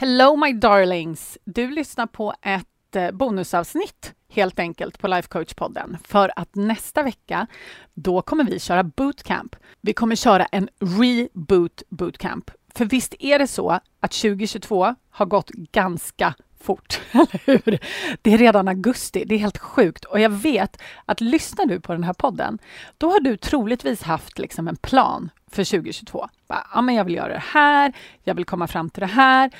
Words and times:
Hello 0.00 0.36
my 0.36 0.52
darlings! 0.52 1.38
Du 1.44 1.70
lyssnar 1.70 2.06
på 2.06 2.34
ett 2.42 2.96
eh, 2.96 3.10
bonusavsnitt 3.10 4.14
helt 4.28 4.58
enkelt 4.58 4.98
på 4.98 5.08
Life 5.08 5.28
Coach-podden 5.28 5.96
för 6.04 6.32
att 6.36 6.54
nästa 6.54 7.02
vecka 7.02 7.46
då 7.94 8.22
kommer 8.22 8.44
vi 8.44 8.60
köra 8.60 8.82
bootcamp. 8.82 9.56
Vi 9.80 9.92
kommer 9.92 10.16
köra 10.16 10.44
en 10.44 10.68
reboot 10.78 11.82
bootcamp. 11.88 12.50
För 12.74 12.84
visst 12.84 13.14
är 13.18 13.38
det 13.38 13.46
så 13.46 13.70
att 14.00 14.12
2022 14.12 14.94
har 15.10 15.26
gått 15.26 15.50
ganska 15.50 16.34
fort, 16.60 17.00
eller 17.12 17.46
hur? 17.46 17.78
Det 18.22 18.32
är 18.34 18.38
redan 18.38 18.68
augusti, 18.68 19.24
det 19.26 19.34
är 19.34 19.38
helt 19.38 19.58
sjukt. 19.58 20.04
Och 20.04 20.20
jag 20.20 20.30
vet 20.30 20.82
att 21.04 21.20
lyssnar 21.20 21.66
du 21.66 21.80
på 21.80 21.92
den 21.92 22.04
här 22.04 22.14
podden, 22.14 22.58
då 22.98 23.10
har 23.10 23.20
du 23.20 23.36
troligtvis 23.36 24.02
haft 24.02 24.38
liksom 24.38 24.68
en 24.68 24.76
plan 24.76 25.30
för 25.50 25.64
2022. 25.64 26.28
Ja, 26.74 26.80
men 26.80 26.94
jag 26.94 27.04
vill 27.04 27.14
göra 27.14 27.32
det 27.32 27.42
här, 27.52 27.92
jag 28.22 28.34
vill 28.34 28.44
komma 28.44 28.66
fram 28.66 28.90
till 28.90 29.00
det 29.00 29.06
här. 29.06 29.50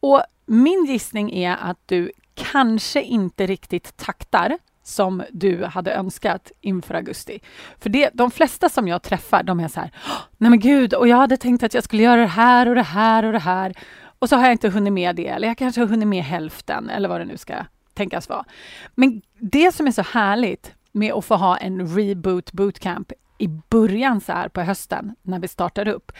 Och 0.00 0.22
min 0.46 0.84
gissning 0.84 1.32
är 1.32 1.56
att 1.60 1.78
du 1.86 2.12
kanske 2.34 3.02
inte 3.02 3.46
riktigt 3.46 3.96
taktar 3.96 4.58
som 4.82 5.22
du 5.30 5.64
hade 5.64 5.92
önskat 5.92 6.52
inför 6.60 6.94
augusti. 6.94 7.40
För 7.78 7.90
det, 7.90 8.10
de 8.12 8.30
flesta 8.30 8.68
som 8.68 8.88
jag 8.88 9.02
träffar, 9.02 9.42
de 9.42 9.60
är 9.60 9.68
så 9.68 9.80
här, 9.80 9.90
nej 10.38 10.50
men 10.50 10.60
gud, 10.60 10.94
och 10.94 11.08
jag 11.08 11.16
hade 11.16 11.36
tänkt 11.36 11.62
att 11.62 11.74
jag 11.74 11.84
skulle 11.84 12.02
göra 12.02 12.20
det 12.20 12.26
här 12.26 12.68
och 12.68 12.74
det 12.74 12.82
här 12.82 13.24
och 13.24 13.32
det 13.32 13.38
här. 13.38 13.74
Och 14.18 14.28
så 14.28 14.36
har 14.36 14.42
jag 14.42 14.52
inte 14.52 14.68
hunnit 14.68 14.92
med 14.92 15.16
det, 15.16 15.28
eller 15.28 15.48
jag 15.48 15.58
kanske 15.58 15.80
har 15.80 15.88
hunnit 15.88 16.08
med 16.08 16.24
hälften, 16.24 16.90
eller 16.90 17.08
vad 17.08 17.20
det 17.20 17.24
nu 17.24 17.36
ska 17.36 17.54
tänkas 17.94 18.28
vara. 18.28 18.44
Men 18.94 19.22
det 19.38 19.74
som 19.74 19.86
är 19.86 19.92
så 19.92 20.02
härligt 20.02 20.74
med 20.92 21.12
att 21.12 21.24
få 21.24 21.34
ha 21.34 21.56
en 21.56 21.96
reboot 21.96 22.52
bootcamp 22.52 23.12
i 23.40 23.48
början 23.48 24.20
så 24.20 24.32
här 24.32 24.48
på 24.48 24.60
hösten, 24.60 25.14
när 25.22 25.38
vi 25.38 25.48
startar 25.48 25.88
upp, 25.88 26.12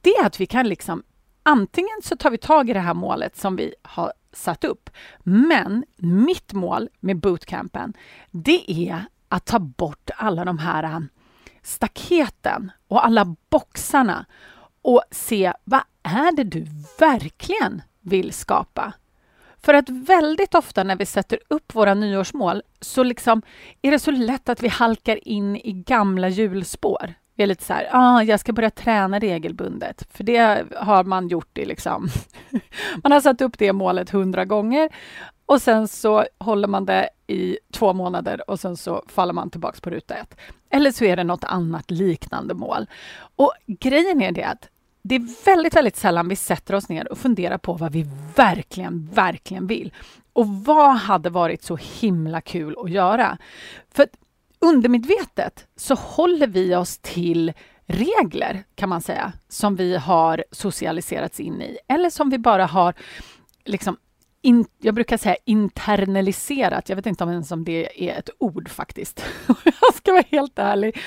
det 0.00 0.10
är 0.10 0.26
att 0.26 0.40
vi 0.40 0.46
kan 0.46 0.68
liksom 0.68 1.02
antingen 1.42 2.00
så 2.02 2.16
tar 2.16 2.30
vi 2.30 2.38
tag 2.38 2.70
i 2.70 2.72
det 2.72 2.80
här 2.80 2.94
målet 2.94 3.36
som 3.36 3.56
vi 3.56 3.74
har 3.82 4.12
satt 4.32 4.64
upp. 4.64 4.90
Men 5.22 5.84
mitt 5.96 6.52
mål 6.52 6.88
med 7.00 7.16
bootcampen, 7.16 7.94
det 8.30 8.72
är 8.72 9.04
att 9.28 9.44
ta 9.44 9.58
bort 9.58 10.10
alla 10.16 10.44
de 10.44 10.58
här 10.58 10.82
äh, 10.82 11.00
staketen 11.62 12.72
och 12.88 13.06
alla 13.06 13.36
boxarna 13.50 14.26
och 14.82 15.02
se 15.10 15.52
vad 15.64 15.82
är 16.02 16.36
det 16.36 16.44
du 16.44 16.66
verkligen 16.98 17.82
vill 18.00 18.32
skapa? 18.32 18.92
För 19.62 19.74
att 19.74 19.88
väldigt 19.88 20.54
ofta 20.54 20.84
när 20.84 20.96
vi 20.96 21.06
sätter 21.06 21.38
upp 21.48 21.74
våra 21.74 21.94
nyårsmål 21.94 22.62
så 22.80 23.02
liksom 23.02 23.42
är 23.82 23.90
det 23.90 23.98
så 23.98 24.10
lätt 24.10 24.48
att 24.48 24.62
vi 24.62 24.68
halkar 24.68 25.28
in 25.28 25.56
i 25.56 25.72
gamla 25.72 26.28
hjulspår. 26.28 27.14
Vi 27.34 27.42
är 27.42 27.46
lite 27.46 27.64
så 27.64 27.72
här, 27.72 27.88
ah, 27.92 28.22
jag 28.22 28.40
ska 28.40 28.52
börja 28.52 28.70
träna 28.70 29.18
regelbundet, 29.18 30.08
för 30.12 30.24
det 30.24 30.64
har 30.76 31.04
man 31.04 31.28
gjort 31.28 31.58
i 31.58 31.64
liksom... 31.64 32.08
man 33.02 33.12
har 33.12 33.20
satt 33.20 33.40
upp 33.40 33.58
det 33.58 33.72
målet 33.72 34.10
hundra 34.10 34.44
gånger 34.44 34.88
och 35.46 35.62
sen 35.62 35.88
så 35.88 36.24
håller 36.38 36.68
man 36.68 36.86
det 36.86 37.08
i 37.26 37.58
två 37.72 37.92
månader 37.92 38.50
och 38.50 38.60
sen 38.60 38.76
så 38.76 39.04
faller 39.08 39.32
man 39.32 39.50
tillbaks 39.50 39.80
på 39.80 39.90
ruta 39.90 40.14
ett. 40.14 40.36
Eller 40.70 40.90
så 40.90 41.04
är 41.04 41.16
det 41.16 41.24
något 41.24 41.44
annat 41.44 41.90
liknande 41.90 42.54
mål. 42.54 42.86
Och 43.36 43.52
grejen 43.66 44.22
är 44.22 44.32
det 44.32 44.44
att 44.44 44.68
det 45.08 45.14
är 45.14 45.44
väldigt, 45.44 45.76
väldigt 45.76 45.96
sällan 45.96 46.28
vi 46.28 46.36
sätter 46.36 46.74
oss 46.74 46.88
ner 46.88 47.12
och 47.12 47.18
funderar 47.18 47.58
på 47.58 47.72
vad 47.72 47.92
vi 47.92 48.06
verkligen, 48.36 49.08
verkligen 49.14 49.66
vill. 49.66 49.92
Och 50.32 50.48
vad 50.48 50.96
hade 50.96 51.30
varit 51.30 51.62
så 51.62 51.76
himla 51.76 52.40
kul 52.40 52.76
att 52.78 52.90
göra? 52.90 53.38
För 53.94 54.06
undermedvetet 54.58 55.66
så 55.76 55.94
håller 55.94 56.46
vi 56.46 56.76
oss 56.76 56.98
till 56.98 57.52
regler, 57.86 58.64
kan 58.74 58.88
man 58.88 59.00
säga, 59.00 59.32
som 59.48 59.76
vi 59.76 59.96
har 59.96 60.44
socialiserats 60.50 61.40
in 61.40 61.62
i, 61.62 61.78
eller 61.88 62.10
som 62.10 62.30
vi 62.30 62.38
bara 62.38 62.66
har 62.66 62.94
liksom 63.64 63.96
in, 64.42 64.64
jag 64.80 64.94
brukar 64.94 65.16
säga 65.16 65.36
internaliserat. 65.44 66.88
Jag 66.88 66.96
vet 66.96 67.06
inte 67.06 67.24
om 67.24 67.30
ens 67.30 67.52
om 67.52 67.64
det 67.64 68.10
är 68.10 68.18
ett 68.18 68.30
ord 68.38 68.68
faktiskt. 68.68 69.24
jag 69.64 69.94
ska 69.94 70.12
vara 70.12 70.24
helt 70.30 70.58
ärlig. 70.58 70.98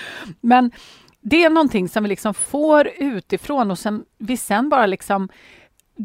Men 0.41 0.71
det 1.21 1.43
är 1.43 1.49
någonting 1.49 1.89
som 1.89 2.03
vi 2.03 2.09
liksom 2.09 2.33
får 2.33 2.87
utifrån 2.97 3.71
och 3.71 3.79
som 3.79 4.05
vi 4.17 4.37
sen 4.37 4.69
bara 4.69 4.85
liksom 4.85 5.29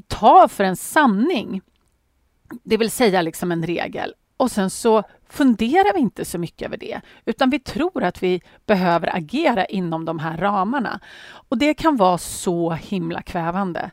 tar 0.06 0.48
för 0.48 0.64
en 0.64 0.76
sanning. 0.76 1.60
Det 2.62 2.76
vill 2.76 2.90
säga 2.90 3.22
liksom 3.22 3.52
en 3.52 3.66
regel. 3.66 4.14
Och 4.36 4.50
sen 4.50 4.70
så 4.70 5.02
funderar 5.28 5.94
vi 5.94 6.00
inte 6.00 6.24
så 6.24 6.38
mycket 6.38 6.66
över 6.66 6.76
det, 6.76 7.00
utan 7.24 7.50
vi 7.50 7.58
tror 7.58 8.02
att 8.02 8.22
vi 8.22 8.42
behöver 8.66 9.16
agera 9.16 9.64
inom 9.64 10.04
de 10.04 10.18
här 10.18 10.36
ramarna. 10.36 11.00
Och 11.26 11.58
det 11.58 11.74
kan 11.74 11.96
vara 11.96 12.18
så 12.18 12.72
himla 12.72 13.22
kvävande. 13.22 13.90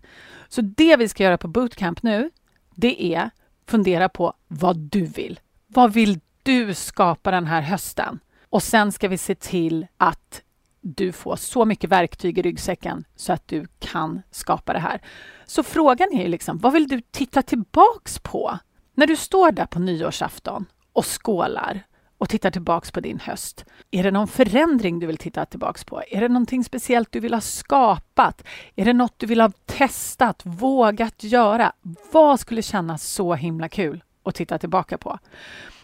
Så 0.48 0.62
det 0.62 0.96
vi 0.98 1.10
ska 1.10 1.24
göra 1.24 1.38
på 1.38 1.48
bootcamp 1.48 2.04
nu, 2.04 2.32
det 2.76 3.16
är 3.16 3.30
fundera 3.68 4.10
på 4.10 4.34
vad 4.48 4.78
du 4.78 5.06
vill. 5.06 5.40
Vad 5.68 5.94
vill 5.94 6.20
du 6.44 6.74
skapa 6.74 7.32
den 7.32 7.46
här 7.46 7.62
hösten? 7.62 8.20
Och 8.50 8.64
sen 8.64 8.92
ska 8.92 9.08
vi 9.08 9.18
se 9.18 9.36
till 9.36 9.88
att 9.98 10.42
du 10.84 11.12
får 11.12 11.36
så 11.36 11.66
mycket 11.66 11.90
verktyg 11.90 12.38
i 12.38 12.42
ryggsäcken 12.42 13.06
så 13.16 13.34
att 13.34 13.48
du 13.48 13.68
kan 13.80 14.22
skapa 14.32 14.74
det 14.74 14.80
här. 14.80 15.02
Så 15.46 15.64
frågan 15.64 16.14
är 16.14 16.24
ju 16.24 16.28
liksom, 16.28 16.58
vad 16.58 16.74
vill 16.74 16.88
du 16.88 17.02
titta 17.12 17.42
tillbaks 17.42 18.20
på 18.20 18.58
när 18.96 19.08
du 19.08 19.16
står 19.16 19.52
där 19.52 19.66
på 19.66 19.80
nyårsafton 19.80 20.66
och 20.94 21.06
skålar 21.06 21.84
och 22.18 22.30
tittar 22.30 22.52
tillbaks 22.52 22.92
på 22.92 23.00
din 23.00 23.20
höst? 23.20 23.66
Är 23.92 24.04
det 24.04 24.12
någon 24.12 24.28
förändring 24.28 25.00
du 25.00 25.08
vill 25.08 25.18
titta 25.18 25.46
tillbaks 25.46 25.84
på? 25.84 26.02
Är 26.08 26.22
det 26.22 26.28
någonting 26.28 26.64
speciellt 26.64 27.12
du 27.12 27.20
vill 27.20 27.34
ha 27.34 27.42
skapat? 27.42 28.44
Är 28.76 28.86
det 28.86 28.94
något 28.94 29.20
du 29.20 29.26
vill 29.26 29.42
ha 29.42 29.52
testat, 29.66 30.42
vågat 30.44 31.24
göra? 31.24 31.72
Vad 32.12 32.40
skulle 32.40 32.62
kännas 32.62 33.04
så 33.04 33.34
himla 33.34 33.70
kul 33.70 34.04
att 34.24 34.36
titta 34.36 34.58
tillbaka 34.58 34.98
på? 34.98 35.20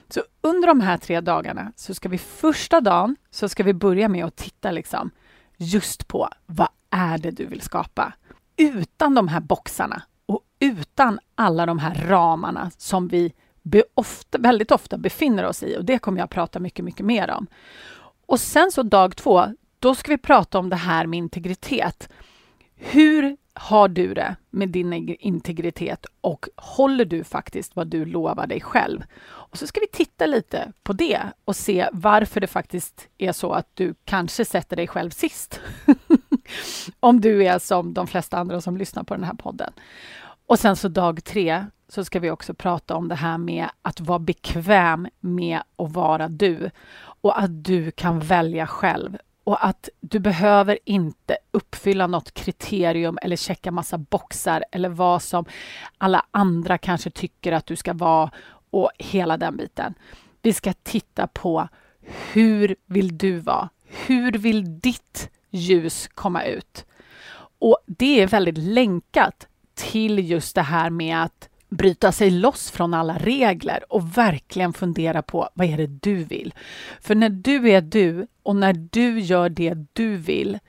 Så 0.10 0.24
under 0.42 0.68
de 0.68 0.82
här 0.82 0.98
tre 0.98 1.22
dagarna 1.22 1.72
så 1.76 1.94
ska 1.94 2.10
vi 2.10 2.18
första 2.18 2.82
dagen 2.82 3.16
så 3.30 3.50
ska 3.50 3.64
vi 3.64 3.74
börja 3.74 4.10
med 4.10 4.26
att 4.26 4.36
titta 4.36 4.72
liksom 4.72 5.12
just 5.58 6.08
på 6.08 6.30
vad 6.46 6.70
är 6.90 7.18
det 7.18 7.32
du 7.32 7.46
vill 7.46 7.62
skapa? 7.62 8.14
Utan 8.58 9.16
de 9.16 9.28
här 9.28 9.40
boxarna 9.40 10.04
och 10.26 10.42
utan 10.60 11.20
alla 11.36 11.66
de 11.66 11.80
här 11.80 11.96
ramarna 12.08 12.72
som 12.78 13.08
vi 13.08 13.34
ofta, 13.94 14.38
väldigt 14.38 14.72
ofta 14.72 14.98
befinner 14.98 15.46
oss 15.46 15.64
i 15.64 15.78
och 15.78 15.86
det 15.86 16.00
kommer 16.00 16.20
jag 16.20 16.30
prata 16.30 16.60
mycket, 16.60 16.86
mycket 16.86 17.06
mer 17.06 17.30
om. 17.30 17.48
Och 18.26 18.40
sen 18.40 18.72
så 18.72 18.84
dag 18.84 19.16
två, 19.16 19.46
då 19.80 19.96
ska 19.96 20.12
vi 20.12 20.18
prata 20.18 20.60
om 20.60 20.70
det 20.70 20.76
här 20.76 21.06
med 21.06 21.18
integritet. 21.18 22.10
Hur 22.82 23.38
har 23.54 23.88
du 23.88 24.14
det 24.14 24.36
med 24.50 24.70
din 24.70 24.94
integritet 25.20 26.06
och 26.22 26.46
håller 26.56 27.06
du 27.06 27.24
faktiskt 27.24 27.76
vad 27.76 27.88
du 27.88 28.06
lovar 28.06 28.48
dig 28.48 28.62
själv? 28.62 29.04
Och 29.22 29.58
så 29.58 29.68
ska 29.68 29.80
vi 29.80 29.88
titta 29.88 30.26
lite 30.26 30.72
på 30.84 30.94
det 30.94 31.22
och 31.46 31.56
se 31.56 31.90
varför 31.92 32.42
det 32.42 32.48
faktiskt 32.48 33.08
är 33.18 33.32
så 33.32 33.52
att 33.52 33.68
du 33.74 33.96
kanske 34.06 34.46
sätter 34.46 34.76
dig 34.76 34.88
själv 34.88 35.10
sist. 35.10 35.62
Om 37.00 37.22
du 37.22 37.46
är 37.46 37.60
som 37.60 37.94
de 37.94 38.08
flesta 38.08 38.38
andra 38.38 38.62
som 38.62 38.78
lyssnar 38.78 39.04
på 39.04 39.14
den 39.14 39.24
här 39.24 39.34
podden. 39.34 39.74
Och 40.46 40.60
sen 40.60 40.76
så 40.76 40.88
dag 40.88 41.24
tre 41.24 41.66
så 41.88 42.06
ska 42.06 42.20
vi 42.20 42.32
också 42.32 42.54
prata 42.54 42.96
om 42.96 43.08
det 43.08 43.16
här 43.16 43.38
med 43.38 43.70
att 43.82 44.00
vara 44.00 44.20
bekväm 44.20 45.08
med 45.20 45.60
att 45.76 45.92
vara 45.92 46.28
du 46.28 46.72
och 47.22 47.40
att 47.40 47.64
du 47.64 47.92
kan 47.92 48.20
välja 48.20 48.68
själv 48.68 49.18
och 49.50 49.66
att 49.66 49.90
du 50.00 50.20
behöver 50.20 50.80
inte 50.86 51.38
uppfylla 51.52 52.08
något 52.08 52.34
kriterium 52.34 53.18
eller 53.22 53.36
checka 53.36 53.72
massa 53.72 53.98
boxar 53.98 54.66
eller 54.72 54.90
vad 54.90 55.22
som 55.22 55.46
alla 55.98 56.26
andra 56.32 56.78
kanske 56.78 57.10
tycker 57.10 57.52
att 57.52 57.66
du 57.66 57.76
ska 57.76 57.94
vara 57.94 58.32
och 58.70 58.92
hela 59.00 59.38
den 59.38 59.58
biten. 59.58 59.94
Vi 60.42 60.54
ska 60.54 60.74
titta 60.74 61.28
på 61.28 61.68
hur 62.32 62.76
vill 62.86 63.18
du 63.18 63.40
vara? 63.40 63.70
Hur 63.86 64.32
vill 64.32 64.80
ditt 64.80 65.30
ljus 65.50 66.08
komma 66.08 66.44
ut? 66.44 66.86
Och 67.60 67.78
det 67.86 68.22
är 68.22 68.28
väldigt 68.28 68.58
länkat 68.58 69.48
till 69.74 70.30
just 70.30 70.56
det 70.56 70.62
här 70.62 70.90
med 70.90 71.24
att 71.24 71.49
bryta 71.70 72.12
sig 72.12 72.30
loss 72.30 72.72
från 72.72 72.94
alla 72.94 73.18
regler 73.18 73.84
och 73.90 74.18
verkligen 74.18 74.74
fundera 74.74 75.22
på 75.22 75.50
vad 75.54 75.68
är 75.68 75.78
det 75.78 75.88
du 75.88 76.24
vill? 76.24 76.54
För 77.02 77.16
när 77.16 77.30
du 77.30 77.72
är 77.72 77.82
du 77.82 78.28
och 78.44 78.56
när 78.56 78.74
du 78.74 79.20
gör 79.20 79.50
det 79.50 79.78
du 79.94 80.16
vill, 80.16 80.60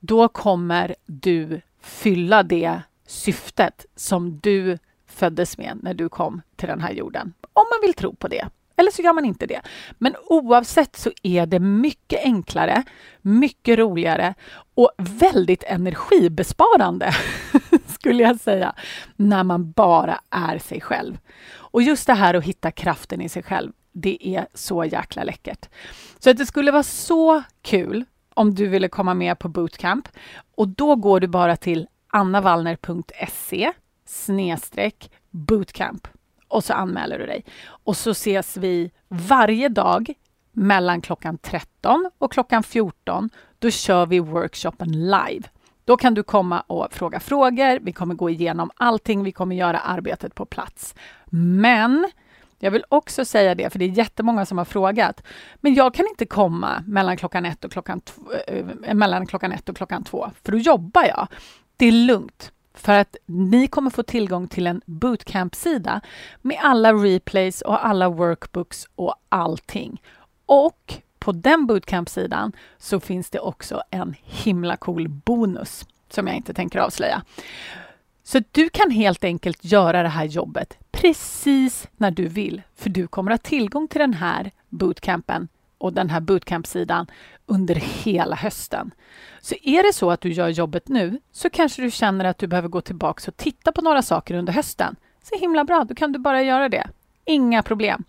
då 0.00 0.28
kommer 0.28 0.94
du 1.06 1.60
fylla 1.80 2.42
det 2.42 2.80
syftet 3.06 3.86
som 3.96 4.38
du 4.38 4.78
föddes 5.06 5.58
med 5.58 5.78
när 5.82 5.94
du 5.94 6.08
kom 6.08 6.42
till 6.56 6.68
den 6.68 6.80
här 6.80 6.92
jorden. 6.92 7.32
Om 7.52 7.64
man 7.70 7.80
vill 7.82 7.94
tro 7.94 8.14
på 8.14 8.28
det. 8.28 8.48
Eller 8.78 8.90
så 8.90 9.02
gör 9.02 9.12
man 9.12 9.24
inte 9.24 9.46
det. 9.46 9.60
Men 9.98 10.14
oavsett 10.26 10.96
så 10.96 11.10
är 11.22 11.46
det 11.46 11.58
mycket 11.58 12.24
enklare, 12.24 12.82
mycket 13.22 13.78
roligare 13.78 14.34
och 14.74 14.90
väldigt 14.98 15.62
energibesparande, 15.62 17.12
skulle 17.86 18.22
jag 18.22 18.40
säga, 18.40 18.74
när 19.16 19.44
man 19.44 19.70
bara 19.70 20.20
är 20.30 20.58
sig 20.58 20.80
själv. 20.80 21.18
Och 21.50 21.82
just 21.82 22.06
det 22.06 22.14
här 22.14 22.34
att 22.34 22.44
hitta 22.44 22.70
kraften 22.70 23.20
i 23.20 23.28
sig 23.28 23.42
själv, 23.42 23.72
det 23.92 24.28
är 24.28 24.46
så 24.54 24.84
jäkla 24.84 25.24
läckert. 25.24 25.68
Så 26.18 26.30
att 26.30 26.36
det 26.36 26.46
skulle 26.46 26.72
vara 26.72 26.82
så 26.82 27.42
kul 27.62 28.04
om 28.34 28.54
du 28.54 28.66
ville 28.66 28.88
komma 28.88 29.14
med 29.14 29.38
på 29.38 29.48
bootcamp. 29.48 30.08
Och 30.54 30.68
då 30.68 30.96
går 30.96 31.20
du 31.20 31.26
bara 31.26 31.56
till 31.56 31.88
annavallner.se 32.08 33.72
snedstreck 34.06 35.10
bootcamp 35.30 36.08
och 36.48 36.64
så 36.64 36.72
anmäler 36.72 37.18
du 37.18 37.26
dig. 37.26 37.44
Och 37.66 37.96
så 37.96 38.10
ses 38.10 38.56
vi 38.56 38.90
varje 39.08 39.68
dag 39.68 40.14
mellan 40.52 41.00
klockan 41.00 41.38
13 41.38 42.10
och 42.18 42.32
klockan 42.32 42.62
14. 42.62 43.30
Då 43.58 43.70
kör 43.70 44.06
vi 44.06 44.18
workshopen 44.18 44.92
live. 44.92 45.48
Då 45.84 45.96
kan 45.96 46.14
du 46.14 46.22
komma 46.22 46.60
och 46.60 46.92
fråga 46.92 47.20
frågor. 47.20 47.78
Vi 47.80 47.92
kommer 47.92 48.14
gå 48.14 48.30
igenom 48.30 48.70
allting. 48.76 49.22
Vi 49.22 49.32
kommer 49.32 49.56
göra 49.56 49.78
arbetet 49.78 50.34
på 50.34 50.46
plats. 50.46 50.94
Men 51.30 52.10
jag 52.58 52.70
vill 52.70 52.84
också 52.88 53.24
säga 53.24 53.54
det, 53.54 53.70
för 53.70 53.78
det 53.78 53.84
är 53.84 53.88
jättemånga 53.88 54.46
som 54.46 54.58
har 54.58 54.64
frågat. 54.64 55.22
Men 55.56 55.74
jag 55.74 55.94
kan 55.94 56.06
inte 56.06 56.26
komma 56.26 56.84
mellan 56.86 57.16
klockan 57.16 57.44
ett 57.44 57.64
och 57.64 57.72
klockan, 57.72 58.00
eh, 58.46 58.94
mellan 58.94 59.26
klockan 59.26 59.52
ett 59.52 59.68
och 59.68 59.76
klockan 59.76 60.04
två, 60.04 60.30
för 60.42 60.52
då 60.52 60.58
jobbar 60.58 61.04
jag. 61.04 61.26
Det 61.76 61.86
är 61.86 61.92
lugnt. 61.92 62.52
För 62.78 62.98
att 62.98 63.16
ni 63.26 63.66
kommer 63.66 63.90
få 63.90 64.02
tillgång 64.02 64.48
till 64.48 64.66
en 64.66 64.82
bootcamp-sida 64.86 66.00
med 66.42 66.58
alla 66.62 66.92
replays 66.92 67.62
och 67.62 67.86
alla 67.86 68.08
workbooks 68.08 68.86
och 68.94 69.14
allting. 69.28 70.02
Och 70.46 70.94
på 71.18 71.32
den 71.32 71.66
bootcamp-sidan 71.66 72.52
så 72.78 73.00
finns 73.00 73.30
det 73.30 73.40
också 73.40 73.82
en 73.90 74.14
himla 74.22 74.76
cool 74.76 75.08
bonus 75.08 75.86
som 76.10 76.26
jag 76.26 76.36
inte 76.36 76.54
tänker 76.54 76.78
avslöja. 76.78 77.22
Så 78.22 78.40
du 78.52 78.68
kan 78.68 78.90
helt 78.90 79.24
enkelt 79.24 79.64
göra 79.64 80.02
det 80.02 80.08
här 80.08 80.24
jobbet 80.24 80.78
precis 80.90 81.88
när 81.96 82.10
du 82.10 82.28
vill, 82.28 82.62
för 82.76 82.90
du 82.90 83.06
kommer 83.06 83.30
ha 83.30 83.38
tillgång 83.38 83.88
till 83.88 84.00
den 84.00 84.14
här 84.14 84.50
bootcampen 84.68 85.48
och 85.78 85.92
den 85.92 86.10
här 86.10 86.20
bootcamp-sidan 86.20 87.06
under 87.46 87.74
hela 87.74 88.36
hösten. 88.36 88.90
Så 89.40 89.54
är 89.62 89.82
det 89.82 89.92
så 89.92 90.10
att 90.10 90.20
du 90.20 90.32
gör 90.32 90.48
jobbet 90.48 90.88
nu 90.88 91.20
så 91.32 91.50
kanske 91.50 91.82
du 91.82 91.90
känner 91.90 92.24
att 92.24 92.38
du 92.38 92.46
behöver 92.46 92.68
gå 92.68 92.80
tillbaka 92.80 93.30
och 93.30 93.36
titta 93.36 93.72
på 93.72 93.82
några 93.82 94.02
saker 94.02 94.34
under 94.34 94.52
hösten. 94.52 94.96
Så 95.22 95.38
himla 95.38 95.64
bra, 95.64 95.84
då 95.84 95.94
kan 95.94 96.12
du 96.12 96.18
bara 96.18 96.42
göra 96.42 96.68
det. 96.68 96.88
Inga 97.24 97.62
problem. 97.62 98.04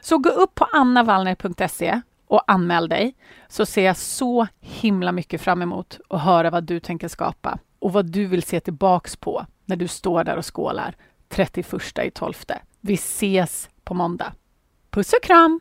Så 0.00 0.18
gå 0.18 0.30
upp 0.30 0.54
på 0.54 0.64
annavallner.se 0.64 2.00
och 2.26 2.42
anmäl 2.46 2.88
dig 2.88 3.14
så 3.48 3.66
ser 3.66 3.84
jag 3.84 3.96
så 3.96 4.46
himla 4.60 5.12
mycket 5.12 5.40
fram 5.40 5.62
emot 5.62 6.00
att 6.08 6.20
höra 6.20 6.50
vad 6.50 6.64
du 6.64 6.80
tänker 6.80 7.08
skapa 7.08 7.58
och 7.78 7.92
vad 7.92 8.06
du 8.06 8.26
vill 8.26 8.42
se 8.42 8.60
tillbaks 8.60 9.16
på 9.16 9.46
när 9.64 9.76
du 9.76 9.88
står 9.88 10.24
där 10.24 10.36
och 10.36 10.54
skålar 10.54 10.96
31 11.28 11.98
i 12.04 12.10
12. 12.10 12.34
Vi 12.80 12.94
ses 12.94 13.68
på 13.84 13.94
måndag. 13.94 14.32
Puss 14.90 15.12
och 15.12 15.22
kram! 15.22 15.60